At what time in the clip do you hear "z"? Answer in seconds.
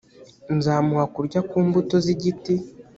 2.03-2.05